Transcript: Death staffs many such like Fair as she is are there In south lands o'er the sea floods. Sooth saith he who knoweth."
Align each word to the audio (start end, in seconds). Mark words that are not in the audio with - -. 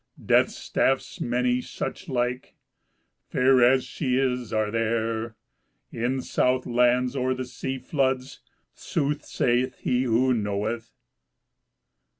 Death 0.25 0.49
staffs 0.49 1.21
many 1.21 1.61
such 1.61 2.09
like 2.09 2.55
Fair 3.29 3.63
as 3.63 3.83
she 3.83 4.17
is 4.17 4.51
are 4.51 4.71
there 4.71 5.35
In 5.91 6.21
south 6.23 6.65
lands 6.65 7.15
o'er 7.15 7.35
the 7.35 7.45
sea 7.45 7.77
floods. 7.77 8.39
Sooth 8.73 9.23
saith 9.23 9.77
he 9.81 10.01
who 10.05 10.33
knoweth." 10.33 10.91